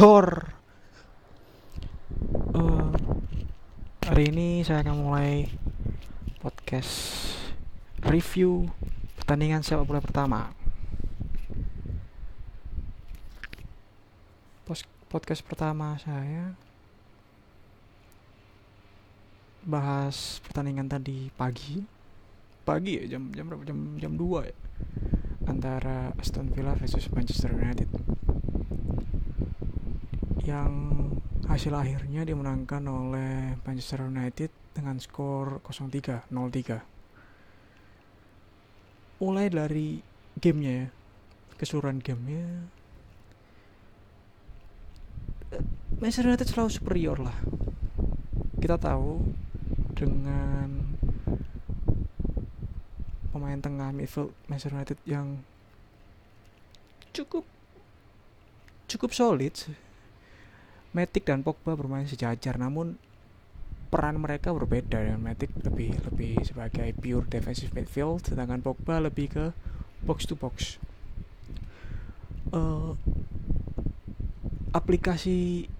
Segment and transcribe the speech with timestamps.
[0.00, 0.48] Dor.
[2.56, 2.88] Uh,
[4.08, 5.52] hari ini saya akan mulai
[6.40, 7.28] podcast
[8.08, 8.72] review
[9.20, 10.56] pertandingan sepak bola pertama.
[15.12, 16.56] Podcast pertama saya
[19.68, 21.84] bahas pertandingan tadi pagi.
[22.64, 23.68] Pagi ya jam jam berapa?
[23.68, 24.56] Jam jam 2 ya.
[25.44, 27.92] Antara Aston Villa versus Manchester United
[30.50, 31.06] yang
[31.46, 39.22] hasil akhirnya dimenangkan oleh Manchester United dengan skor 0-3, 0-3.
[39.22, 40.02] Mulai dari
[40.38, 40.86] gamenya ya,
[41.60, 42.66] keseluruhan gamenya
[46.00, 47.36] Manchester United selalu superior lah.
[48.56, 49.20] Kita tahu
[49.92, 50.96] dengan
[53.30, 55.44] pemain tengah midfield Manchester United yang
[57.12, 57.44] cukup
[58.88, 59.52] cukup solid
[60.90, 62.98] Matic dan Pogba bermain sejajar namun
[63.90, 69.44] peran mereka berbeda dengan Matic lebih lebih sebagai pure defensive midfield sedangkan Pogba lebih ke
[70.02, 70.82] box to box.
[72.50, 72.98] Uh,
[74.74, 75.70] aplikasi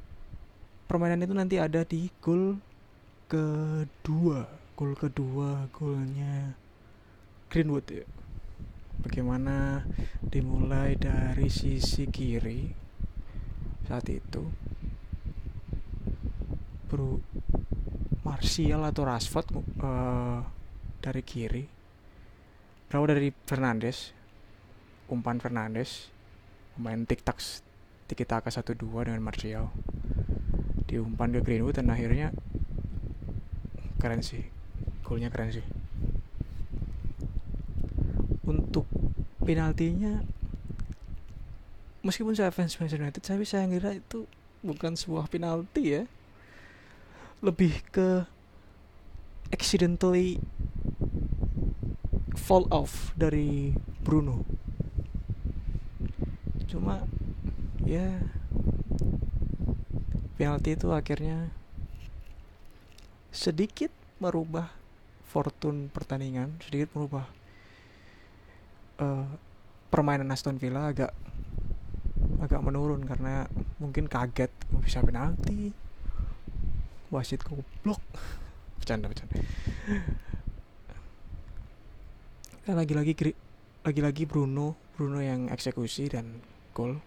[0.87, 2.59] permainan itu nanti ada di gol
[3.27, 4.47] kedua.
[4.79, 6.55] Gol kedua golnya
[7.51, 8.07] Greenwood ya.
[9.01, 9.87] Bagaimana
[10.23, 12.71] dimulai dari sisi kiri
[13.91, 14.47] saat itu
[16.91, 17.23] bro
[18.27, 19.47] Martial atau Rashford
[19.79, 20.43] uh,
[20.99, 21.65] dari kiri.
[22.91, 24.11] Berapa dari Fernandes
[25.07, 26.11] umpan Fernandes
[26.75, 27.39] pemain tiktak
[28.11, 29.71] tiki taka satu dua dengan Martial.
[30.91, 32.35] Diumpan ke Greenwood dan akhirnya
[34.03, 34.43] keren sih.
[35.07, 35.67] Golnya keren sih.
[38.43, 38.91] Untuk
[39.39, 40.27] penaltinya
[42.03, 44.27] meskipun saya fans Manchester United tapi saya ngira itu
[44.65, 46.03] bukan sebuah penalti ya
[47.41, 48.29] lebih ke
[49.49, 50.41] accidentally
[52.37, 53.73] fall off dari
[54.05, 54.45] Bruno.
[56.69, 57.05] Cuma
[57.85, 58.21] ya
[60.37, 61.53] penalti itu akhirnya
[63.35, 64.73] sedikit merubah
[65.25, 67.29] fortune pertandingan sedikit merubah
[68.99, 69.29] uh,
[69.89, 71.13] permainan Aston Villa agak
[72.41, 73.45] agak menurun karena
[73.79, 74.51] mungkin kaget
[74.81, 75.71] bisa penalti
[77.11, 78.01] wasit goblok.
[78.79, 79.37] Bercanda bercanda.
[82.65, 83.13] Dan lagi-lagi
[83.83, 86.45] lagi-lagi Bruno Bruno yang eksekusi dan
[86.77, 87.01] gol.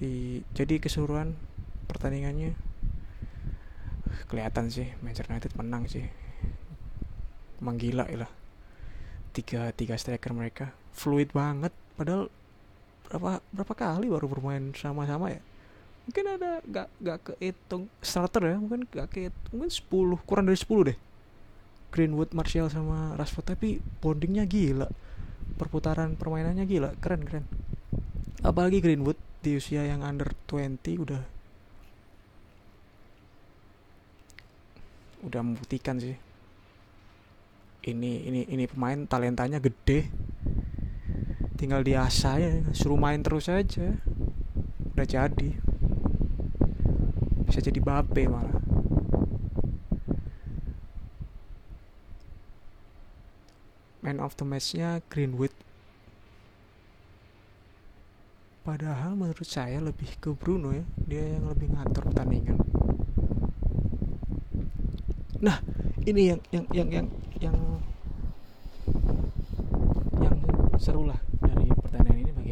[0.00, 1.36] Di jadi keseluruhan
[1.86, 2.56] pertandingannya
[4.26, 6.06] kelihatan sih Manchester United menang sih.
[7.60, 8.30] Emang gila ya lah.
[9.30, 10.74] Tiga tiga striker mereka.
[10.90, 12.32] Fluid banget padahal
[13.10, 15.42] berapa berapa kali baru bermain sama-sama ya?
[16.06, 20.88] Mungkin ada gak gak kehitung starter ya mungkin gak kehitung mungkin 10 kurang dari 10
[20.94, 20.98] deh.
[21.90, 24.86] Greenwood Martial sama Rashford tapi bondingnya gila.
[25.58, 27.44] Perputaran permainannya gila keren keren.
[28.46, 31.22] Apalagi Greenwood di usia yang under 20 udah
[35.26, 36.14] udah membuktikan sih.
[37.80, 40.06] Ini ini ini pemain talentanya gede
[41.60, 44.00] tinggal diasah ya suruh main terus aja.
[44.96, 45.60] Udah jadi.
[47.44, 48.56] Bisa jadi bape malah.
[54.00, 55.52] Man of the matchnya Greenwood.
[58.64, 60.84] Padahal menurut saya lebih ke Bruno ya.
[61.04, 62.56] Dia yang lebih ngatur pertandingan.
[65.44, 65.60] Nah
[66.08, 67.06] ini yang yang yang yang
[67.44, 67.56] yang
[70.24, 70.36] yang
[70.80, 71.20] seru lah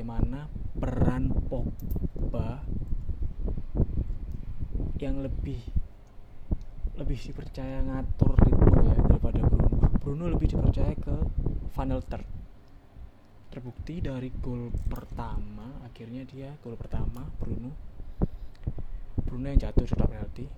[0.08, 0.48] bagaimana
[0.80, 2.64] peran Pogba
[4.96, 5.60] yang lebih
[6.96, 9.84] lebih dipercaya ngatur ritme ya daripada Bruno.
[10.00, 11.12] Bruno lebih dipercaya ke
[11.76, 12.24] final third.
[13.52, 17.76] Terbukti dari gol pertama, akhirnya dia gol pertama Bruno.
[19.28, 20.48] Bruno yang jatuh sudah penalti.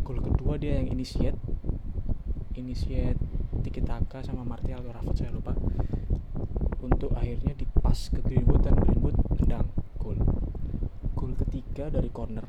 [0.00, 1.36] Gol kedua dia yang initiate.
[2.56, 3.20] Initiate
[3.60, 5.52] Tiki Taka sama Martial atau Rafa saya lupa
[7.00, 10.20] untuk akhirnya dipas ke Greenwood dan Greenwood tendang gol.
[11.16, 12.44] Gol ketiga dari corner.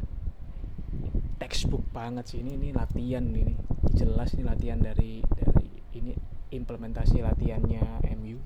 [1.39, 3.55] Textbook banget sih ini ini latihan ini.
[3.95, 6.11] Jelas ini latihan dari dari ini
[6.51, 8.43] implementasi latihannya MU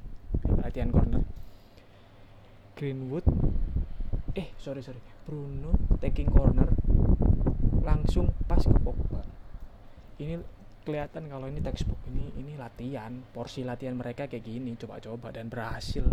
[0.61, 1.25] latihan corner.
[2.77, 3.25] Greenwood
[4.37, 5.01] eh sorry sorry.
[5.25, 5.73] Bruno
[6.05, 6.69] taking corner
[7.81, 9.25] langsung pas ke Pogba.
[10.21, 10.37] Ini
[10.85, 16.05] kelihatan kalau ini textbook ini ini latihan porsi latihan mereka kayak gini coba-coba dan berhasil.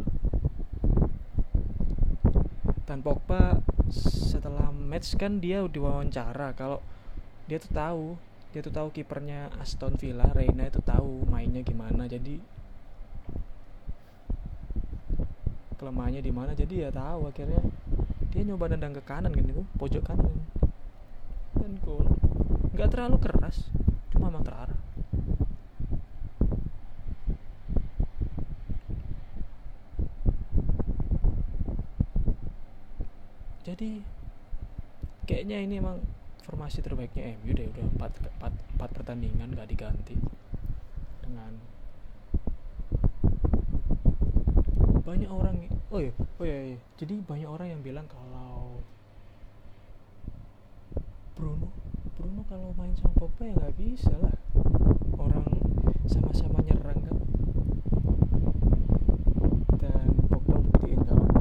[2.89, 3.61] Dan Pogba
[3.93, 6.81] setelah match kan dia diwawancara kalau
[7.45, 8.05] dia tuh tahu
[8.57, 12.41] dia tuh tahu kipernya Aston Villa Reina itu tahu mainnya gimana jadi
[15.77, 17.61] kelemahannya di mana jadi ya tahu akhirnya
[18.33, 20.33] dia nyoba nendang ke kanan kan itu pojok kanan.
[21.53, 22.09] Dan gol.
[22.73, 23.69] Nggak terlalu keras
[24.23, 24.79] cuma emang terarah.
[33.67, 33.99] Jadi
[35.27, 35.99] kayaknya ini emang
[36.47, 40.15] formasi terbaiknya MU deh udah 4, 4, 4 pertandingan gak diganti
[41.19, 41.59] dengan
[45.03, 48.83] banyak orang oh ya oh ya, ya jadi banyak orang yang bilang kalau
[51.39, 51.69] Bruno
[52.19, 54.37] Bruno kalau main sama Pogba ya nggak bisa lah.
[55.17, 55.49] Orang
[56.05, 57.17] sama-sama nyerang kan.
[59.81, 61.33] Dan Pogba buktiin kalau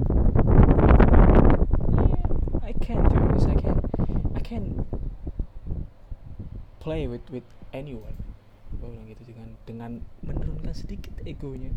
[2.07, 2.23] yeah,
[2.63, 3.75] I can do this I can.
[4.07, 4.87] I can
[6.79, 7.43] play with with
[7.75, 8.15] anyone.
[8.79, 9.91] Gue bilang gitu dengan dengan
[10.23, 11.75] menurunkan sedikit egonya.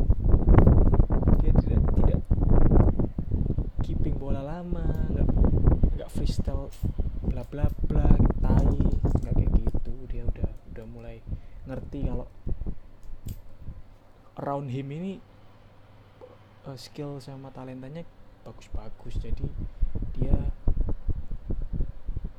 [1.43, 2.23] Dia tidak tidak
[3.83, 5.27] keeping bola lama nggak
[5.99, 6.71] nggak freestyle
[7.35, 8.07] bla bla bla
[8.39, 8.79] tai
[9.19, 9.93] nggak kayak gitu.
[10.07, 11.19] Dia udah udah mulai
[11.67, 12.31] ngerti kalau
[14.39, 15.19] around him ini
[16.63, 18.07] uh, skill sama talentanya
[18.47, 19.19] bagus-bagus.
[19.19, 19.43] Jadi
[20.15, 20.31] dia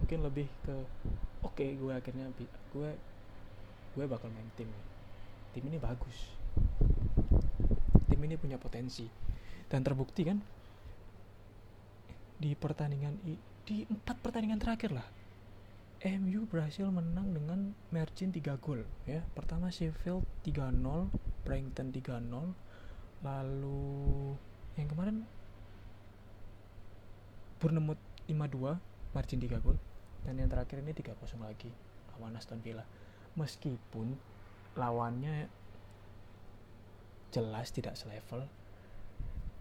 [0.01, 0.73] mungkin lebih ke
[1.45, 2.33] oke okay, gue akhirnya
[2.73, 2.91] gue
[3.93, 4.73] gue bakal main tim
[5.53, 6.41] tim ini bagus.
[8.09, 9.05] Tim ini punya potensi.
[9.69, 10.41] Dan terbukti kan
[12.41, 13.21] di pertandingan
[13.67, 15.07] di empat pertandingan terakhir lah
[16.07, 19.27] MU berhasil menang dengan margin 3 gol ya.
[19.35, 20.79] Pertama Sheffield 3-0
[21.43, 24.37] Brighton 3-0 lalu
[24.79, 25.27] yang kemarin
[27.59, 27.99] Bournemouth
[28.31, 28.79] 5-2
[29.17, 29.81] margin 3 gol
[30.23, 31.75] dan yang terakhir ini 3-0 lagi
[32.15, 32.87] lawan Aston Villa.
[33.35, 34.15] Meskipun
[34.79, 35.51] lawannya
[37.35, 38.47] jelas tidak selevel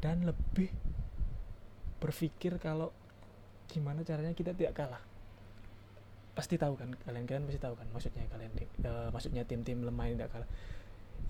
[0.03, 0.69] dan lebih
[2.03, 2.93] berpikir kalau
[3.69, 5.03] gimana caranya kita tidak kalah?
[6.35, 8.51] Pasti tahu kan kalian kalian pasti tahu kan maksudnya kalian
[8.83, 10.49] uh, maksudnya tim-tim lemah yang tidak kalah.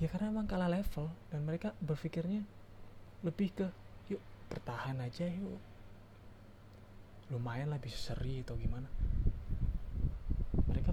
[0.01, 2.43] Ya karena emang kalah level dan mereka berpikirnya
[3.23, 3.67] lebih ke
[4.11, 5.61] yuk bertahan aja yuk.
[7.33, 8.89] Lumayan lah bisa seri atau gimana.
[10.69, 10.91] Mereka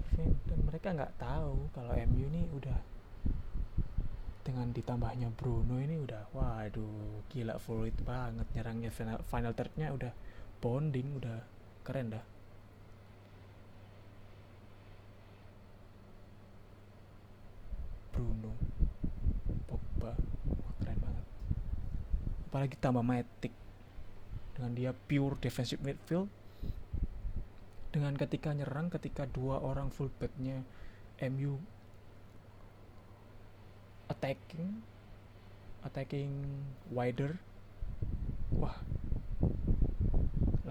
[0.49, 2.93] dan mereka nggak tahu kalau MU ini udah
[4.43, 10.11] dengan ditambahnya Bruno ini udah waduh gila fluid banget nyerangnya final, final thirdnya udah
[10.63, 11.43] bonding udah
[11.83, 12.23] keren dah.
[18.15, 18.55] Bruno
[19.67, 20.15] Pogba
[20.47, 21.25] wah keren banget.
[22.47, 23.51] Apalagi tambah Matic.
[24.55, 26.31] Dengan dia pure defensive midfield.
[27.91, 30.63] Dengan ketika nyerang ketika dua orang fullbacknya
[31.27, 31.59] MU
[34.07, 34.83] attacking
[35.83, 36.31] attacking
[36.91, 37.35] wider
[38.55, 38.75] wah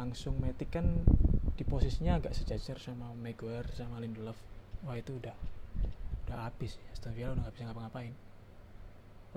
[0.02, 1.06] langsung Matic kan
[1.54, 4.34] di posisinya agak sejajar sama Maguire sama Lindelof.
[4.82, 5.30] Wah itu udah
[6.26, 6.74] udah habis.
[6.90, 8.10] Aston Villa udah gak bisa ngapa-ngapain.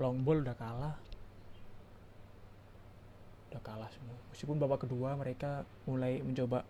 [0.02, 0.98] Long ball udah kalah.
[3.54, 4.18] Udah kalah semua.
[4.34, 6.66] Meskipun babak kedua mereka mulai mencoba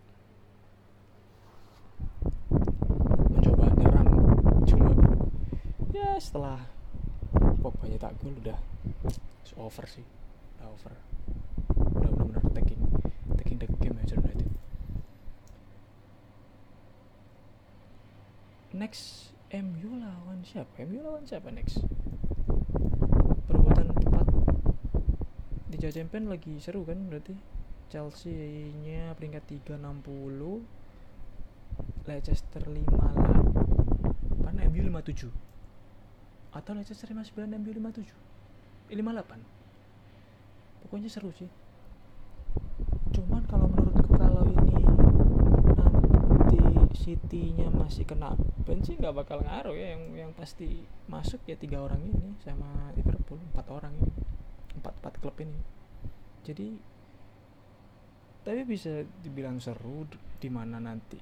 [3.33, 4.09] mencoba nyerang.
[4.69, 4.93] Cuma
[5.89, 6.69] ya setelah
[7.65, 8.61] Pogba tak gol udah
[9.57, 10.05] over sih.
[10.61, 11.16] Udah over
[13.65, 14.53] game aja United
[18.77, 20.83] next MU lawan siapa?
[20.85, 21.81] MU lawan siapa next?
[23.47, 24.27] Perebutan tempat
[25.71, 27.31] di Champion lagi seru kan berarti?
[27.87, 29.79] Chelsea nya peringkat 360
[32.03, 35.31] Leicester 58 MU 57
[36.51, 38.03] atau Leicester 59 MU 57
[38.91, 41.47] eh, 58 pokoknya seru sih
[43.15, 44.83] cuman kalau menurutku kalau ini
[45.79, 46.59] nanti
[47.17, 49.97] City-nya masih kena ban sih nggak bakal ngaruh ya.
[49.97, 54.13] Yang yang pasti masuk ya tiga orang ini sama Liverpool empat orang ini.
[54.77, 55.57] Empat empat klub ini.
[56.45, 56.77] Jadi
[58.45, 60.07] tapi bisa dibilang seru
[60.39, 61.19] di mana nanti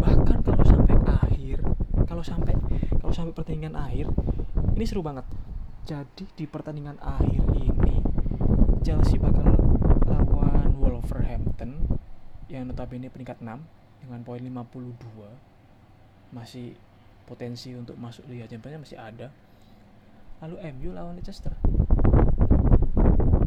[0.00, 1.60] bahkan kalau sampai akhir
[2.08, 2.56] kalau sampai
[2.96, 4.06] kalau sampai pertandingan akhir
[4.78, 5.26] ini seru banget.
[5.82, 7.98] Jadi di pertandingan akhir ini
[8.86, 9.50] Chelsea bakal
[10.06, 12.00] lawan Wolverhampton
[12.48, 16.74] yang notabene peringkat 6 dengan poin 52 masih
[17.24, 19.30] potensi untuk masuk Liga Champions masih ada.
[20.42, 21.54] Lalu MU lawan Leicester.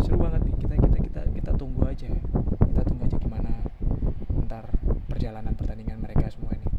[0.01, 2.07] Seru banget nih kita kita kita kita tunggu aja
[2.71, 3.51] kita tunggu aja gimana
[4.47, 4.63] ntar
[5.11, 6.69] perjalanan pertandingan mereka semua ini.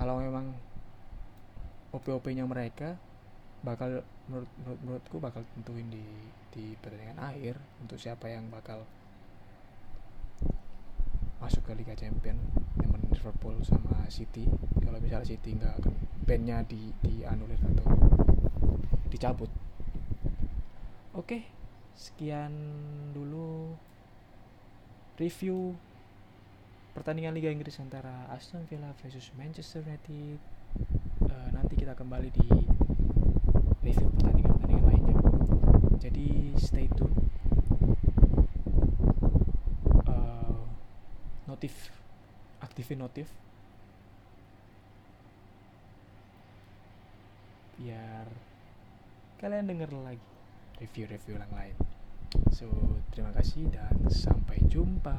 [0.00, 0.56] Kalau memang
[1.92, 2.96] OP-OP nya mereka
[3.64, 6.04] bakal menurut, menurut menurutku bakal tentuin di
[6.56, 8.86] di pertandingan akhir untuk siapa yang bakal
[11.42, 12.36] masuk ke Liga Champion
[12.80, 14.46] yang Liverpool sama City.
[14.80, 15.94] Kalau misalnya City nggak akan
[16.26, 17.86] bandnya di dianulir atau
[19.10, 19.50] dicabut.
[21.16, 21.48] Oke
[21.96, 22.52] sekian
[23.16, 23.72] dulu
[25.16, 25.72] review
[26.92, 30.36] pertandingan Liga Inggris antara Aston Villa versus Manchester United.
[31.24, 32.48] Uh, nanti kita kembali di
[33.80, 35.16] review pertandingan-pertandingan lainnya
[35.96, 37.16] jadi stay tune
[40.04, 40.60] uh,
[41.66, 41.90] notif
[42.62, 43.26] aktifin notif
[47.74, 48.30] biar
[49.42, 50.22] kalian denger lagi
[50.78, 51.76] review-review yang lain.
[52.54, 52.70] So,
[53.10, 55.18] terima kasih dan sampai jumpa.